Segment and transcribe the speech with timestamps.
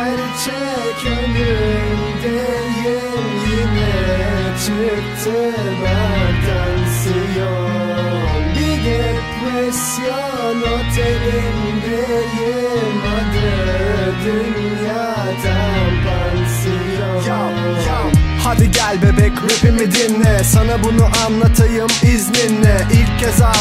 [0.00, 2.50] gerçek önümdeyim
[3.50, 3.94] Yine
[4.64, 5.38] çıktı
[6.46, 7.70] tansiyon
[8.54, 12.10] Bir depresyon otelindeyim
[13.16, 13.52] Adı
[14.24, 17.40] dünyadan pansiyon
[18.44, 20.44] Hadi gel bebek rapimi dinle.
[20.44, 22.39] Sana bunu anlatayım izninle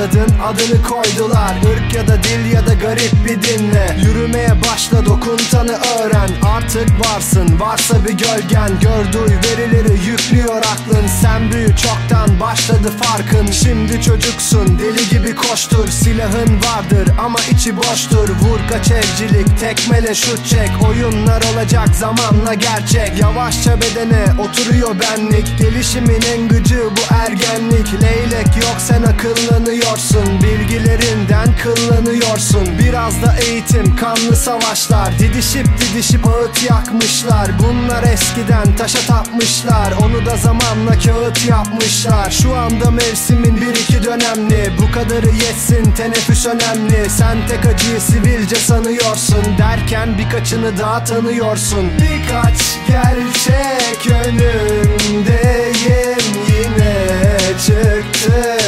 [0.00, 1.54] Ağladın adını koydular.
[1.56, 3.96] Irk ya da dil ya da garip bir dinle.
[4.04, 6.30] Yürümeye başla dokuntanı öğren.
[6.56, 8.70] Artık varsın varsa bir gölgen.
[8.80, 11.06] Gör duy verileri yüklüyor aklın.
[11.22, 13.46] Sen büyü çoktan başladı farkın.
[13.46, 15.88] Şimdi çocuksun deli gibi koştur.
[15.88, 18.28] Silahın vardır ama içi boştur.
[18.28, 20.70] Vur kaç evcilik tekmele şut çek.
[20.88, 23.18] Oyunlar olacak zamanla gerçek.
[23.20, 25.58] Yavaşça bedene oturuyor benlik.
[25.58, 28.02] Gelişimin en gıcı bu ergenlik.
[28.02, 29.02] Leylek yok sen
[29.90, 32.68] akıllanıyorsun Bilgilerinden kıllanıyorsun.
[32.78, 35.18] Biraz da eğitim kanlı savaşlar.
[35.18, 37.50] Didişip didişip ağıt yakmışlar.
[37.58, 39.92] Bunlar eskiden taşa tapmışlar.
[39.92, 42.30] Onu da zamanla kağıt yapmışlar.
[42.30, 44.72] Şu anda mevsimin bir iki dönemli.
[44.78, 47.10] Bu kadarı yetsin teneffüs önemli.
[47.10, 49.44] Sen tek acıyı sivilce sanıyorsun.
[49.58, 51.90] Derken birkaçını daha tanıyorsun.
[52.00, 55.70] Birkaç gerçek önümdeyim.
[56.48, 56.96] Yine
[57.66, 58.60] çıktı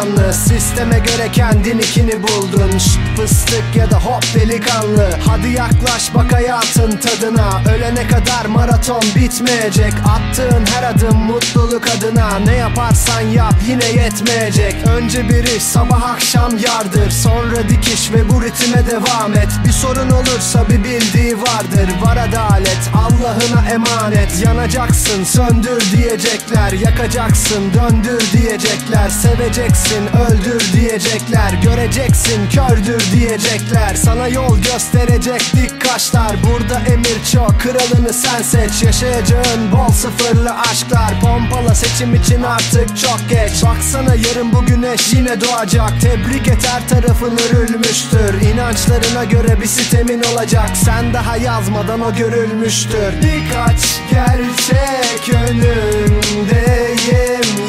[0.00, 2.78] yalnız Sisteme göre kendininkini buldun.
[2.78, 5.10] Şşt fıstık ya da hop delikanlı.
[5.26, 7.62] Hadi yaklaş bak hayatın tadına.
[7.74, 9.92] Ölene kadar maraton bitmeyecek.
[9.92, 12.38] Attığın her adım mutluluk adına.
[12.38, 14.74] Ne yaparsan yap yine yetmeyecek.
[14.96, 17.10] Önce bir iş sabah akşam yardır.
[17.10, 19.48] Sonra dikiş ve bu ritme devam et.
[19.66, 21.88] Bir sorun olursa bir bildiği vardır.
[22.02, 24.42] Var adalet Allah'ına emanet.
[24.46, 26.72] Yanacaksın söndür diyecekler.
[26.72, 29.08] Yakacaksın döndür diyecekler.
[29.08, 31.52] Seveceksin öldür diyecekler.
[31.62, 33.94] Göreceksin kördür diyecekler.
[33.94, 38.82] Sana yol gösterecek dik kaşlar Burada emir çok kralını sen seç.
[38.82, 41.20] Yaşayacağın bol sıfırlı aşklar.
[41.20, 43.64] Pompala seçim için artık çok geç.
[43.64, 46.00] Baksana yarın bu güneş yine doğacak.
[46.00, 48.42] Tebrik et her tarafın örülmüştür.
[48.52, 50.70] İnançlarına göre bir sistemin olacak.
[50.84, 53.14] Sen daha yazmadan o görülmüştür.
[53.22, 56.90] Birkaç gerçek önümdeyim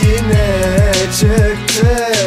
[0.04, 2.21] Yine çıktı